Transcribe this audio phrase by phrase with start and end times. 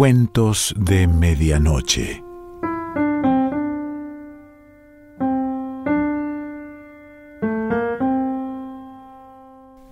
[0.00, 2.24] Cuentos de Medianoche.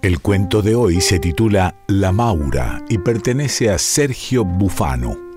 [0.01, 5.28] El cuento de hoy se titula La Maura y pertenece a Sergio Bufano.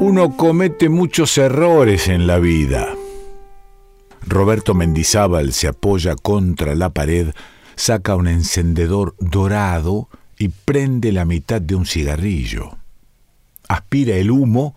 [0.00, 2.94] Uno comete muchos errores en la vida.
[4.24, 7.32] Roberto Mendizábal se apoya contra la pared,
[7.74, 12.76] saca un encendedor dorado y prende la mitad de un cigarrillo.
[13.68, 14.76] Aspira el humo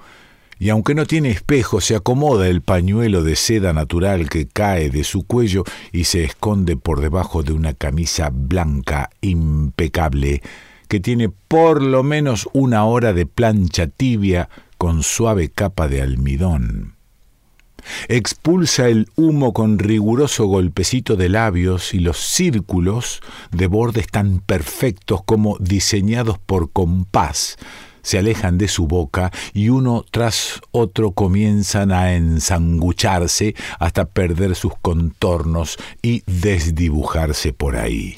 [0.58, 5.04] y aunque no tiene espejo, se acomoda el pañuelo de seda natural que cae de
[5.04, 10.42] su cuello y se esconde por debajo de una camisa blanca impecable
[10.92, 14.50] que tiene por lo menos una hora de plancha tibia
[14.82, 16.96] con suave capa de almidón.
[18.08, 25.22] Expulsa el humo con riguroso golpecito de labios y los círculos de bordes tan perfectos
[25.24, 27.60] como diseñados por compás
[28.02, 34.74] se alejan de su boca y uno tras otro comienzan a ensangucharse hasta perder sus
[34.82, 38.18] contornos y desdibujarse por ahí.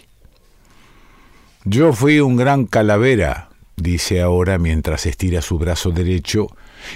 [1.65, 6.47] Yo fui un gran calavera, dice ahora mientras estira su brazo derecho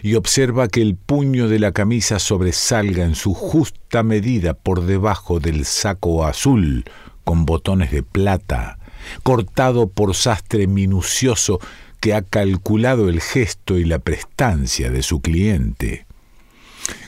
[0.03, 5.39] y observa que el puño de la camisa sobresalga en su justa medida por debajo
[5.39, 6.85] del saco azul
[7.23, 8.79] con botones de plata,
[9.23, 11.59] cortado por sastre minucioso
[11.99, 16.05] que ha calculado el gesto y la prestancia de su cliente.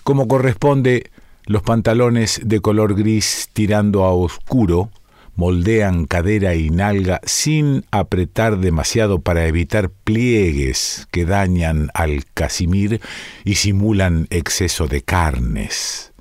[0.03, 1.11] Como corresponde,
[1.45, 4.89] los pantalones de color gris tirando a oscuro
[5.39, 12.99] moldean cadera y nalga sin apretar demasiado para evitar pliegues que dañan al casimir
[13.45, 16.11] y simulan exceso de carnes.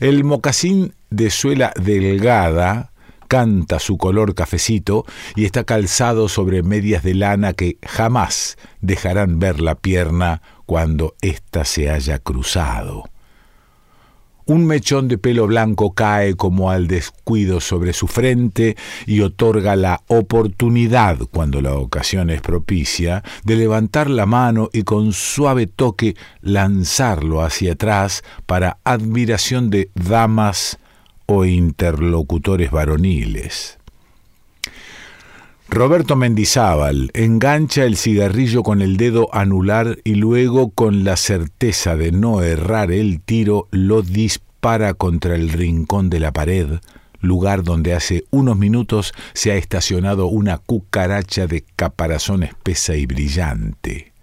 [0.00, 2.90] El mocasín de suela delgada
[3.28, 5.04] canta su color cafecito
[5.36, 11.64] y está calzado sobre medias de lana que jamás dejarán ver la pierna cuando ésta
[11.64, 13.04] se haya cruzado.
[14.46, 20.02] Un mechón de pelo blanco cae como al descuido sobre su frente y otorga la
[20.08, 27.42] oportunidad, cuando la ocasión es propicia, de levantar la mano y con suave toque lanzarlo
[27.42, 30.78] hacia atrás para admiración de damas
[31.24, 33.78] o interlocutores varoniles.
[35.68, 42.12] Roberto Mendizábal engancha el cigarrillo con el dedo anular y luego, con la certeza de
[42.12, 46.78] no errar el tiro, lo dispara contra el rincón de la pared,
[47.20, 54.13] lugar donde hace unos minutos se ha estacionado una cucaracha de caparazón espesa y brillante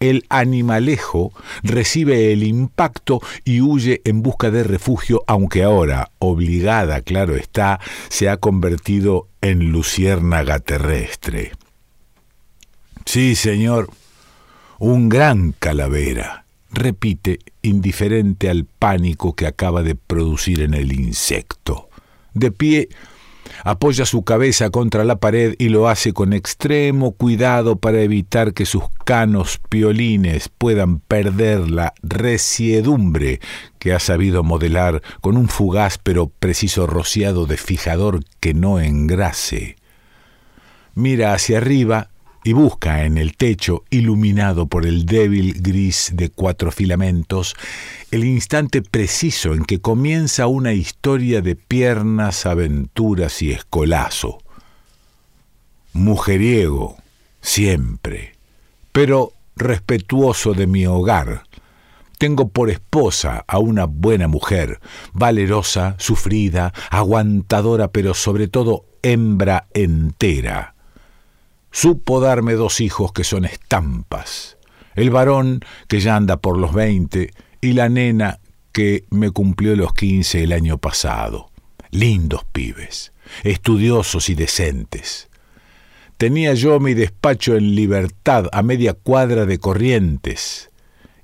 [0.00, 7.36] el animalejo recibe el impacto y huye en busca de refugio, aunque ahora, obligada, claro
[7.36, 11.52] está, se ha convertido en luciérnaga terrestre.
[13.04, 13.90] Sí, señor,
[14.78, 21.88] un gran calavera, repite, indiferente al pánico que acaba de producir en el insecto.
[22.34, 22.88] De pie,
[23.64, 28.66] apoya su cabeza contra la pared y lo hace con extremo cuidado para evitar que
[28.66, 33.40] sus canos piolines puedan perder la resiedumbre
[33.78, 39.76] que ha sabido modelar con un fugaz pero preciso rociado de fijador que no engrase.
[40.94, 42.10] Mira hacia arriba
[42.46, 47.56] y busca en el techo, iluminado por el débil gris de cuatro filamentos,
[48.12, 54.38] el instante preciso en que comienza una historia de piernas, aventuras y escolazo.
[55.92, 56.98] Mujeriego,
[57.40, 58.34] siempre,
[58.92, 61.42] pero respetuoso de mi hogar.
[62.16, 64.78] Tengo por esposa a una buena mujer,
[65.12, 70.75] valerosa, sufrida, aguantadora, pero sobre todo hembra entera
[71.78, 74.56] Supo darme dos hijos que son estampas,
[74.94, 78.40] el varón que ya anda por los veinte y la nena
[78.72, 81.50] que me cumplió los quince el año pasado.
[81.90, 83.12] Lindos pibes,
[83.44, 85.28] estudiosos y decentes.
[86.16, 90.70] Tenía yo mi despacho en libertad a media cuadra de corrientes.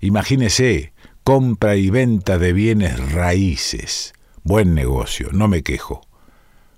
[0.01, 0.93] Imagínese,
[1.25, 4.13] compra y venta de bienes raíces.
[4.43, 6.07] Buen negocio, no me quejo.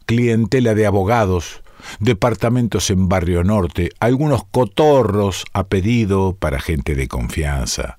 [0.07, 1.64] Clientela de abogados,
[2.01, 7.99] departamentos en Barrio Norte, algunos cotorros a pedido para gente de confianza.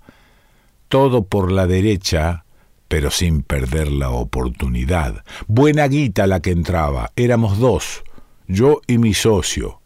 [0.87, 2.45] Todo por la derecha,
[2.87, 5.23] pero sin perder la oportunidad.
[5.47, 8.03] Buena guita la que entraba, éramos dos,
[8.47, 9.81] yo y mi socio.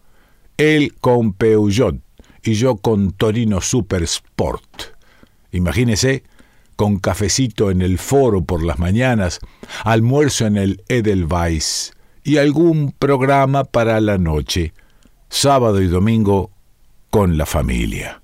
[0.58, 1.96] Él con Peugeot
[2.44, 4.96] y yo con Torino Super Sport.
[5.52, 6.24] Imagínese,
[6.76, 9.40] con cafecito en el foro por las mañanas,
[9.84, 11.94] almuerzo en el Edelweiss
[12.24, 14.74] y algún programa para la noche,
[15.30, 16.52] sábado y domingo
[17.10, 18.22] con la familia.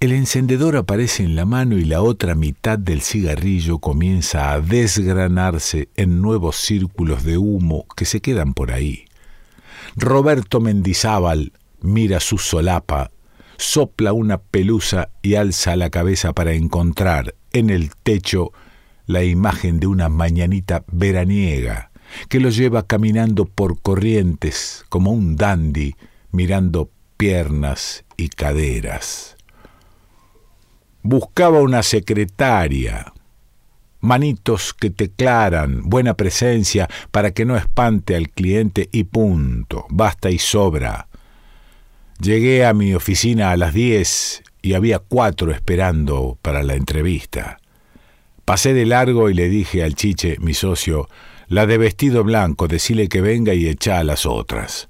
[0.00, 5.88] El encendedor aparece en la mano y la otra mitad del cigarrillo comienza a desgranarse
[5.96, 9.06] en nuevos círculos de humo que se quedan por ahí.
[9.96, 13.10] Roberto Mendizábal mira su solapa,
[13.56, 18.52] sopla una pelusa y alza la cabeza para encontrar en el techo
[19.08, 21.90] la imagen de una mañanita veraniega
[22.28, 25.94] que lo lleva caminando por corrientes como un dandy
[26.30, 29.36] mirando piernas y caderas.
[31.02, 33.12] Buscaba una secretaria,
[34.00, 40.38] manitos que teclaran, buena presencia para que no espante al cliente y punto, basta y
[40.38, 41.08] sobra.
[42.20, 47.57] Llegué a mi oficina a las diez y había cuatro esperando para la entrevista.
[48.48, 51.10] Pasé de largo y le dije al chiche, mi socio,
[51.48, 54.88] la de vestido blanco, decile que venga y echa a las otras.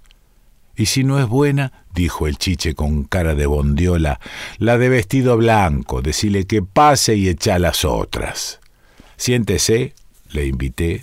[0.77, 4.21] Y si no es buena, dijo el chiche con cara de bondiola,
[4.59, 8.61] la de vestido blanco, decile que pase y echa las otras.
[9.17, 9.93] Siéntese,
[10.31, 11.03] le invité.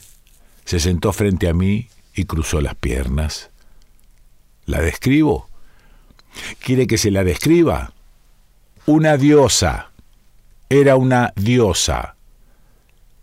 [0.64, 3.50] Se sentó frente a mí y cruzó las piernas.
[4.66, 5.50] ¿La describo?
[6.60, 7.92] ¿Quiere que se la describa?
[8.86, 9.92] Una diosa.
[10.70, 12.15] Era una diosa.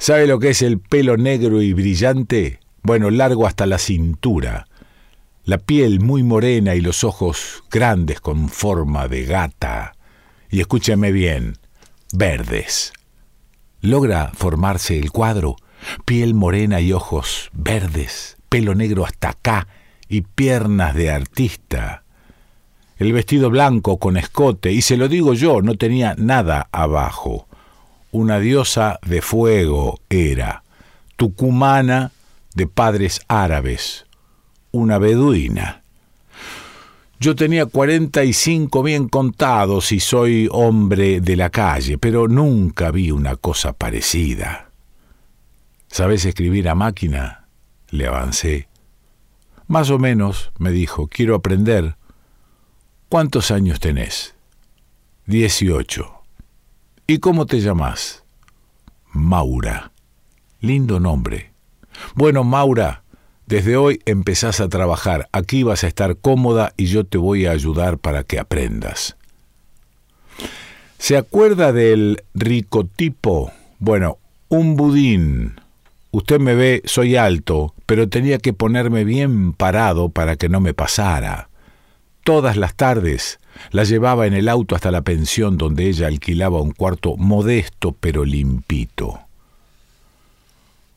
[0.02, 2.58] ¿Sabe lo que es el pelo negro y brillante?
[2.82, 4.66] Bueno, largo hasta la cintura
[5.44, 9.94] la piel muy morena y los ojos grandes con forma de gata.
[10.50, 11.56] Y escúcheme bien,
[12.12, 12.92] verdes.
[13.80, 15.54] Logra formarse el cuadro,
[16.04, 19.68] piel morena y ojos verdes, pelo negro hasta acá
[20.08, 22.02] y piernas de artista.
[22.96, 27.48] El vestido blanco con escote, y se lo digo yo, no tenía nada abajo.
[28.12, 30.64] Una diosa de fuego era,
[31.16, 32.12] tucumana
[32.54, 34.04] de padres árabes,
[34.70, 35.82] una beduina.
[37.18, 42.90] Yo tenía cuarenta y cinco bien contados y soy hombre de la calle, pero nunca
[42.90, 44.68] vi una cosa parecida.
[45.88, 47.46] ¿Sabes escribir a máquina?
[47.88, 48.68] Le avancé.
[49.68, 51.96] Más o menos, me dijo, quiero aprender.
[53.08, 54.34] ¿Cuántos años tenés?
[55.24, 56.11] Dieciocho.
[57.12, 58.24] ¿Y cómo te llamas?
[59.12, 59.92] Maura.
[60.62, 61.52] Lindo nombre.
[62.14, 63.02] Bueno, Maura,
[63.44, 67.50] desde hoy empezás a trabajar, aquí vas a estar cómoda y yo te voy a
[67.50, 69.18] ayudar para que aprendas.
[70.96, 73.52] ¿Se acuerda del ricotipo?
[73.78, 74.16] Bueno,
[74.48, 75.60] un budín.
[76.12, 80.72] Usted me ve, soy alto, pero tenía que ponerme bien parado para que no me
[80.72, 81.50] pasara.
[82.24, 83.38] Todas las tardes
[83.70, 88.24] la llevaba en el auto hasta la pensión donde ella alquilaba un cuarto modesto pero
[88.24, 89.20] limpito.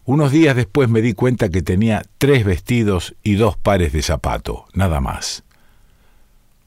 [0.06, 4.66] Unos días después me di cuenta que tenía tres vestidos y dos pares de zapato,
[4.74, 5.44] nada más.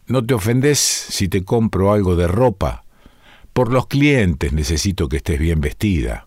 [0.08, 2.84] ¿No te ofendes si te compro algo de ropa?
[3.52, 6.26] Por los clientes necesito que estés bien vestida.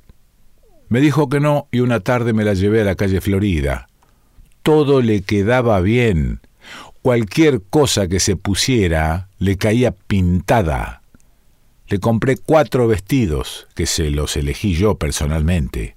[0.87, 3.89] Me dijo que no y una tarde me la llevé a la calle Florida.
[4.63, 6.41] Todo le quedaba bien.
[7.01, 11.01] Cualquier cosa que se pusiera le caía pintada.
[11.87, 15.95] Le compré cuatro vestidos, que se los elegí yo personalmente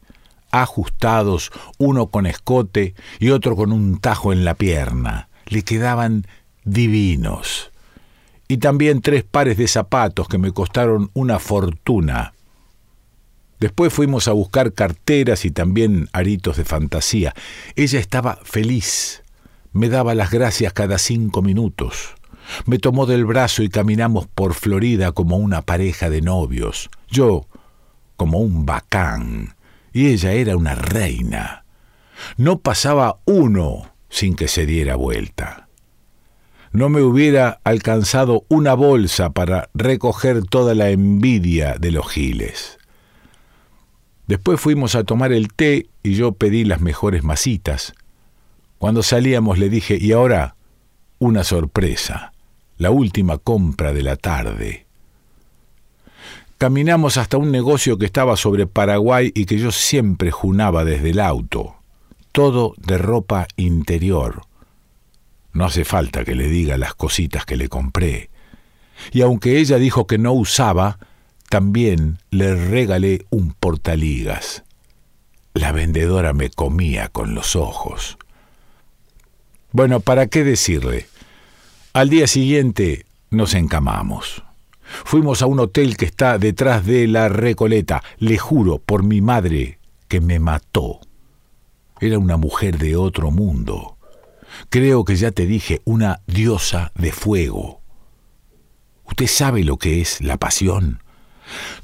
[0.63, 5.29] ajustados, uno con escote y otro con un tajo en la pierna.
[5.47, 6.27] Le quedaban
[6.65, 7.73] divinos.
[8.47, 12.35] Y también tres pares de zapatos que me costaron una fortuna.
[13.59, 17.35] Después fuimos a buscar carteras y también aritos de fantasía.
[17.75, 19.24] Ella estaba feliz.
[19.75, 22.15] Me daba las gracias cada cinco minutos.
[22.65, 26.91] Me tomó del brazo y caminamos por Florida como una pareja de novios.
[27.09, 27.49] Yo
[28.17, 29.57] como un bacán
[29.93, 31.65] y ella era una reina.
[32.37, 35.69] No pasaba uno sin que se diera vuelta.
[36.71, 42.79] No me hubiera alcanzado una bolsa para recoger toda la envidia de los giles.
[44.29, 47.93] Después fuimos a tomar el té y yo pedí las mejores masitas.
[48.85, 50.57] Cuando salíamos le dije, y ahora,
[51.19, 52.35] una sorpresa,
[52.77, 54.85] la última compra de la tarde.
[56.59, 61.21] Caminamos hasta un negocio que estaba sobre Paraguay y que yo siempre junaba desde el
[61.21, 61.77] auto.
[62.31, 64.43] Todo de ropa interior.
[65.55, 68.29] No hace falta que le diga las cositas que le compré.
[69.13, 70.99] Y aunque ella dijo que no usaba,
[71.49, 74.63] también le regalé un portaligas.
[75.55, 78.19] La vendedora me comía con los ojos.
[79.75, 81.09] Bueno, ¿para qué decirle?
[81.95, 84.45] Al día siguiente nos encamamos.
[85.05, 88.01] Fuimos a un hotel que está detrás de la Recoleta.
[88.19, 91.01] Le juro por mi madre que me mató.
[92.01, 93.97] Era una mujer de otro mundo.
[94.69, 97.81] Creo que ya te dije, una diosa de fuego.
[99.07, 101.03] ¿Usted sabe lo que es la pasión?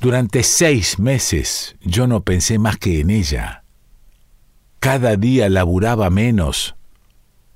[0.01, 3.65] Durante seis meses yo no pensé más que en ella.
[4.79, 6.77] Cada día laburaba menos.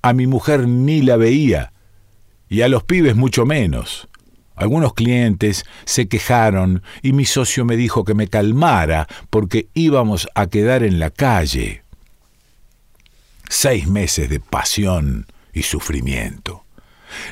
[0.04, 1.73] A mi mujer ni la veía
[2.50, 4.06] y a los pibes mucho menos.
[4.54, 10.49] Algunos clientes se quejaron y mi socio me dijo que me calmara porque íbamos a
[10.49, 11.84] quedar en la calle.
[13.49, 16.66] Seis meses de pasión y sufrimiento.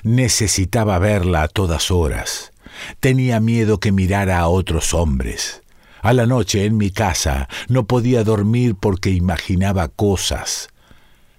[0.03, 2.53] Necesitaba verla a todas horas.
[3.01, 5.61] Tenía miedo que mirara a otros hombres.
[6.01, 10.72] A la noche en mi casa no podía dormir porque imaginaba cosas.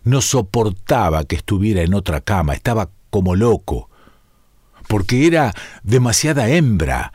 [0.04, 3.90] No soportaba que estuviera en otra cama, estaba como loco,
[4.88, 7.14] porque era demasiada hembra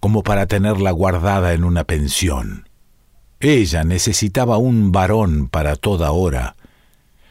[0.00, 2.68] como para tenerla guardada en una pensión.
[3.40, 6.56] Ella necesitaba un varón para toda hora,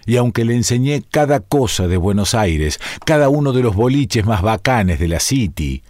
[0.06, 4.42] y aunque le enseñé cada cosa de Buenos Aires, cada uno de los boliches más
[4.42, 5.84] bacanes de la City,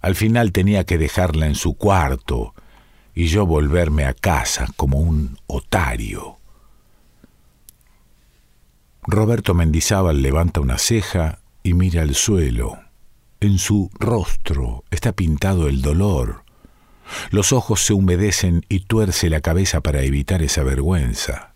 [0.00, 2.54] al final tenía que dejarla en su cuarto
[3.14, 6.38] y yo volverme a casa como un otario.
[9.04, 12.78] Roberto Mendizábal levanta una ceja y mira al suelo.
[13.40, 16.44] En su rostro está pintado el dolor.
[17.30, 21.52] Los ojos se humedecen y tuerce la cabeza para evitar esa vergüenza.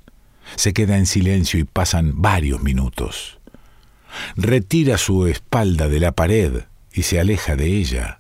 [0.57, 3.39] Se queda en silencio y pasan varios minutos.
[4.35, 8.19] Retira su espalda de la pared y se aleja de ella.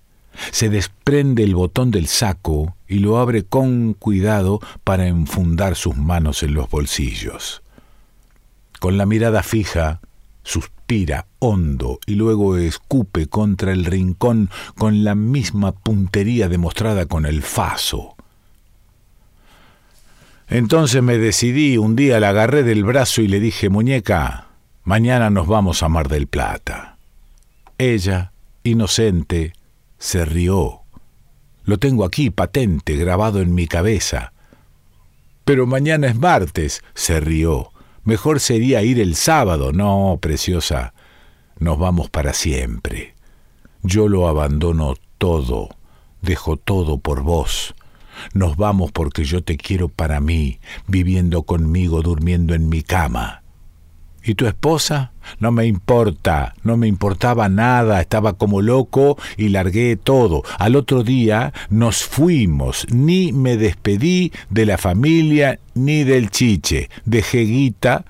[0.53, 6.45] Se desprende el botón del saco y lo abre con cuidado para enfundar sus manos
[6.45, 7.65] en los bolsillos.
[8.81, 10.01] Con la mirada fija,
[10.43, 17.43] suspira hondo y luego escupe contra el rincón con la misma puntería demostrada con el
[17.43, 18.17] faso.
[20.49, 24.47] Entonces me decidí, un día la agarré del brazo y le dije, muñeca,
[24.85, 26.99] mañana nos vamos a Mar del Plata.
[27.79, 29.53] Ella, inocente,
[29.99, 30.83] se rió.
[31.65, 34.33] Lo tengo aquí patente, grabado en mi cabeza.
[35.45, 37.73] Pero mañana es martes, se rió.
[38.07, 39.73] Mejor sería ir el sábado.
[39.73, 40.95] No, preciosa,
[41.59, 43.17] nos vamos para siempre.
[43.83, 45.71] Yo lo abandono todo,
[46.23, 47.75] dejo todo por vos.
[48.33, 53.43] Nos vamos porque yo te quiero para mí, viviendo conmigo, durmiendo en mi cama.
[54.27, 55.13] ¿Y tu esposa?
[55.39, 60.43] No me importa, no me importaba nada, estaba como loco y largué todo.
[60.59, 66.91] Al otro día nos fuimos, ni me despedí de la familia ni del chiche.
[67.05, 68.05] Dejé guita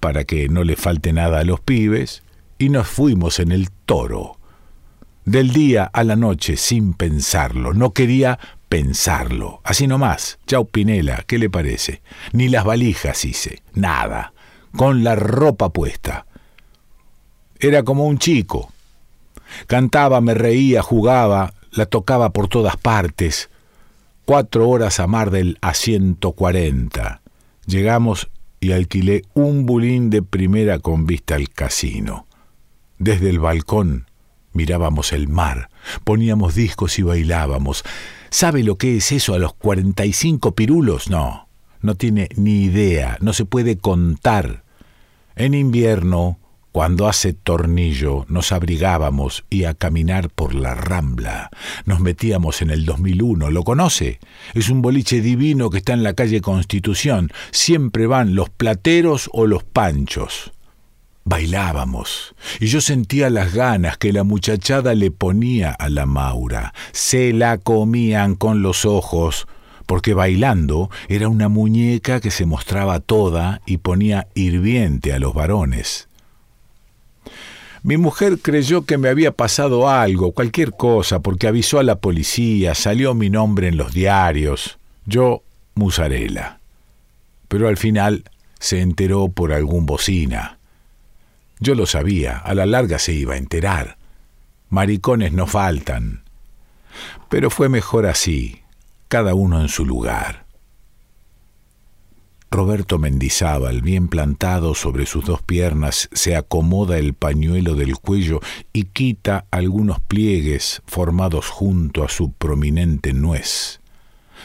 [0.00, 2.24] para que no le falte nada a los pibes
[2.58, 4.38] y nos fuimos en el toro.
[5.24, 8.36] Del día a la noche sin pensarlo, no quería
[8.68, 9.60] pensarlo.
[9.62, 10.40] Así nomás.
[10.44, 12.02] Chau Pinela, ¿qué le parece?
[12.32, 14.31] Ni las valijas hice, nada
[14.76, 16.26] con la ropa puesta.
[17.58, 18.72] Era como un chico.
[19.66, 23.50] Cantaba, me reía, jugaba, la tocaba por todas partes.
[24.24, 27.20] Cuatro horas a Mar del a 140.
[27.66, 32.26] Llegamos y alquilé un bulín de primera con vista al casino.
[32.98, 34.06] Desde el balcón
[34.52, 35.70] mirábamos el mar,
[36.04, 37.84] poníamos discos y bailábamos.
[38.30, 41.10] ¿Sabe lo que es eso a los 45 pirulos?
[41.10, 41.48] No,
[41.82, 44.64] no tiene ni idea, no se puede contar.
[45.36, 46.38] En invierno,
[46.72, 51.50] cuando hace tornillo, nos abrigábamos y a caminar por la rambla.
[51.84, 53.50] Nos metíamos en el 2001.
[53.50, 54.20] ¿Lo conoce?
[54.54, 57.30] Es un boliche divino que está en la calle Constitución.
[57.50, 60.52] Siempre van los plateros o los panchos.
[61.24, 66.74] Bailábamos, y yo sentía las ganas que la muchachada le ponía a la Maura.
[66.92, 69.46] Se la comían con los ojos,
[69.92, 76.08] porque bailando era una muñeca que se mostraba toda y ponía hirviente a los varones.
[77.82, 82.74] Mi mujer creyó que me había pasado algo, cualquier cosa, porque avisó a la policía,
[82.74, 85.42] salió mi nombre en los diarios, yo
[85.74, 86.58] musarela.
[87.48, 88.24] Pero al final
[88.60, 90.56] se enteró por algún bocina.
[91.60, 93.98] Yo lo sabía, a la larga se iba a enterar.
[94.70, 96.22] Maricones no faltan.
[97.28, 98.61] Pero fue mejor así
[99.12, 100.46] cada uno en su lugar.
[102.50, 108.40] Roberto Mendizábal, bien plantado sobre sus dos piernas, se acomoda el pañuelo del cuello
[108.72, 113.82] y quita algunos pliegues formados junto a su prominente nuez.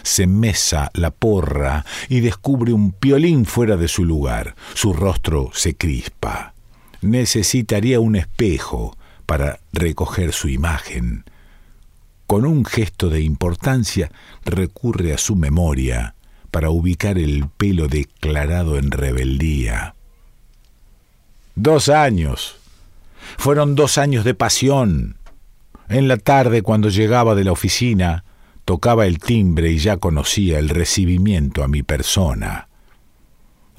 [0.03, 4.57] Se mesa la porra y descubre un piolín fuera de su lugar.
[4.73, 6.55] Su rostro se crispa.
[6.99, 11.23] necesitaría un espejo para recoger su imagen.
[12.27, 14.11] Con un gesto de importancia
[14.43, 16.15] recurre a su memoria
[16.51, 19.95] para ubicar el pelo declarado en rebeldía.
[21.55, 22.57] Dos años.
[23.37, 25.15] Fueron dos años de pasión.
[25.87, 28.25] En la tarde, cuando llegaba de la oficina,
[28.65, 32.67] tocaba el timbre y ya conocía el recibimiento a mi persona.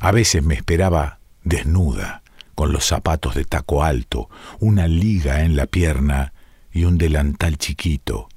[0.01, 2.23] A veces me esperaba desnuda,
[2.55, 6.33] con los zapatos de taco alto, una liga en la pierna
[6.73, 8.29] y un delantal chiquito.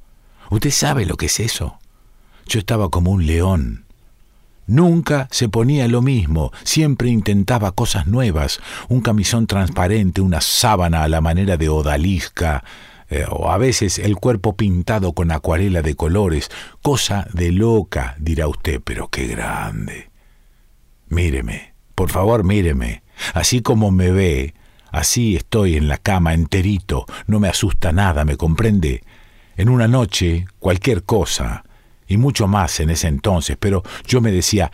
[0.52, 1.80] ¿Usted sabe lo que es eso?
[2.46, 3.86] Yo estaba como un león.
[4.68, 11.08] Nunca se ponía lo mismo, siempre intentaba cosas nuevas, un camisón transparente, una sábana a
[11.08, 12.66] la manera de odalisca,
[13.10, 18.50] eh, o a veces el cuerpo pintado con acuarela de colores, cosa de loca, dirá
[18.50, 20.10] usted, pero qué grande.
[21.08, 23.04] Míreme, por favor míreme,
[23.34, 24.54] así como me ve,
[24.92, 29.02] así estoy en la cama enterito, no me asusta nada, ¿me comprende?
[29.62, 31.64] En una noche, cualquier cosa,
[32.08, 34.72] y mucho más en ese entonces, pero yo me decía,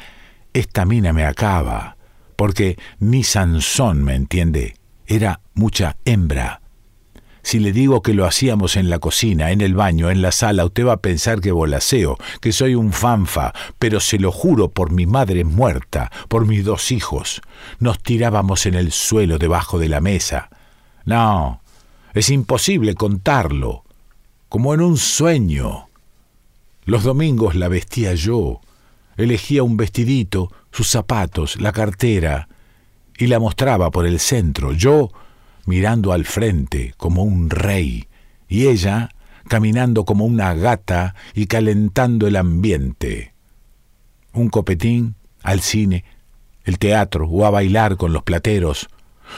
[0.53, 1.97] esta mina me acaba,
[2.37, 4.77] porque ni Sansón, ¿me entiende?
[5.05, 6.61] Era mucha hembra.
[7.41, 10.63] Si le digo que lo hacíamos en la cocina, en el baño, en la sala,
[10.63, 14.93] usted va a pensar que volaseo, que soy un fanfa, pero se lo juro por
[14.93, 17.41] mi madre muerta, por mis dos hijos.
[17.79, 20.49] Nos tirábamos en el suelo debajo de la mesa.
[21.03, 21.61] No,
[22.13, 23.83] es imposible contarlo,
[24.49, 25.87] como en un sueño.
[26.85, 28.61] Los domingos la vestía yo,
[29.17, 32.47] elegía un vestidito, sus zapatos, la cartera,
[33.17, 34.73] y la mostraba por el centro.
[34.73, 35.11] Yo
[35.65, 38.07] mirando al frente como un rey,
[38.47, 39.09] y ella
[39.47, 43.33] caminando como una gata y calentando el ambiente.
[44.33, 46.03] Un copetín al cine,
[46.63, 48.87] el teatro o a bailar con los plateros.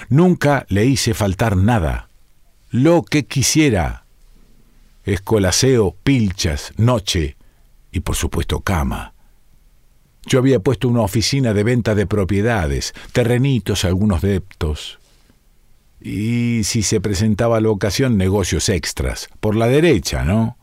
[0.09, 2.09] Nunca le hice faltar nada.
[2.69, 4.05] Lo que quisiera.
[5.03, 7.37] Escolaseo, pilchas, noche
[7.91, 9.13] y por supuesto cama.
[10.25, 14.99] Yo había puesto una oficina de venta de propiedades, terrenitos, algunos deptos,
[16.01, 20.57] y si se presentaba la ocasión, negocios extras, por la derecha, ¿no?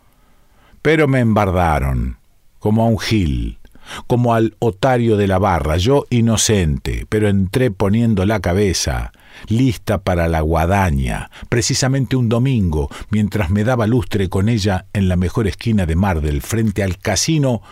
[0.82, 2.18] Pero me embardaron,
[2.58, 3.58] como a un gil,
[4.06, 9.12] como al otario de la barra, yo inocente, pero entré poniendo la cabeza,
[9.48, 15.16] lista para la guadaña, precisamente un domingo, mientras me daba lustre con ella en la
[15.16, 17.62] mejor esquina de Mardel, frente al casino,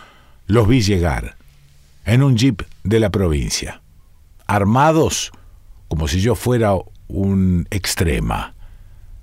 [0.47, 1.37] los vi llegar,
[2.05, 3.81] en un jeep de la provincia,
[4.47, 5.31] armados
[5.87, 6.73] como si yo fuera
[7.07, 8.53] un extrema.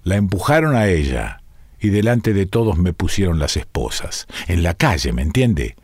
[0.05, 1.43] La empujaron a ella
[1.81, 4.27] y delante de todos me pusieron las esposas.
[4.49, 5.77] En la calle, ¿me entiende?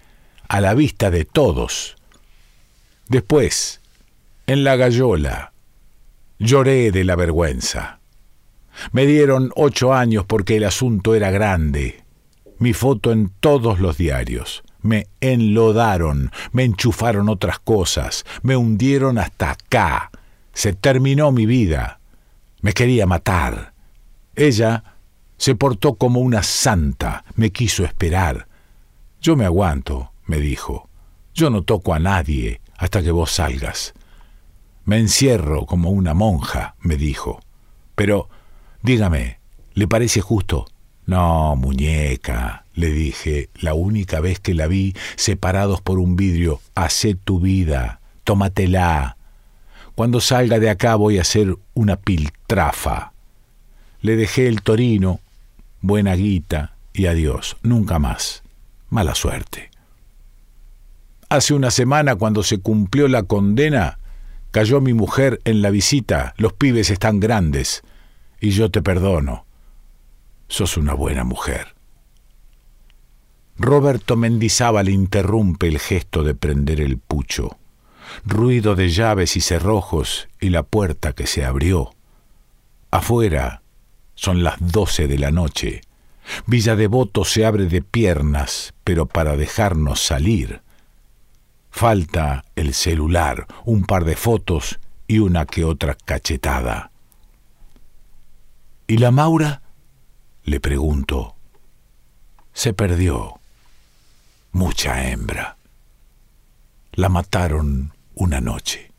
[0.49, 1.97] A la vista de todos.
[3.09, 3.81] Después,
[4.47, 5.53] en la gallola,
[6.39, 7.99] lloré de la vergüenza.
[8.93, 12.05] Me dieron ocho años porque el asunto era grande.
[12.59, 14.63] Mi foto en todos los diarios.
[14.81, 20.11] Me enlodaron, me enchufaron otras cosas, me hundieron hasta acá,
[20.53, 21.99] se terminó mi vida.
[22.63, 23.73] Me quería matar.
[24.37, 24.85] Ella
[25.37, 28.47] se portó como una santa, me quiso esperar.
[29.21, 30.89] Yo me aguanto, me dijo.
[31.35, 33.95] Yo no toco a nadie hasta que vos salgas.
[34.89, 37.43] Me encierro como una monja, me dijo.
[37.95, 38.31] Pero,
[38.83, 39.39] dígame,
[39.75, 40.65] ¿le parece justo?
[41.05, 47.15] No, muñeca, le dije, la única vez que la vi separados por un vidrio, hacé
[47.15, 49.19] tu vida, tómatela,
[49.95, 53.13] cuando salga de acá voy a hacer una piltrafa.
[54.01, 55.21] Le dejé el torino,
[55.83, 58.43] buena guita y adiós, nunca más.
[58.89, 59.71] Mala suerte.
[61.29, 63.99] Hace una semana, cuando se cumplió la condena,
[64.51, 67.83] cayó mi mujer en la visita, los pibes están grandes,
[68.41, 69.47] y yo te perdono.
[70.49, 71.75] Sos una buena mujer.
[73.57, 77.59] Roberto Mendizábal interrumpe el gesto de prender el pucho
[78.25, 81.95] ruido de llaves y cerrojos y la puerta que se abrió.
[82.91, 83.63] Afuera
[84.15, 85.83] son las doce de la noche.
[86.47, 90.63] Villa Devoto se abre de piernas, pero para dejarnos salir.
[91.71, 96.91] Falta el celular, un par de fotos y una que otra cachetada.
[98.87, 99.63] ¿Y la Maura?
[100.45, 101.37] Le pregunto.
[102.53, 103.39] Se perdió.
[104.53, 105.57] Mucha hembra.
[106.93, 108.91] La mataron una noche.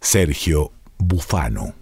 [0.00, 1.81] Sergio Bufano